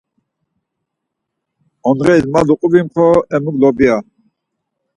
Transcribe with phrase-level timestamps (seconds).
[1.89, 3.95] Ondğes ma lu vimxor, hemuk lobya.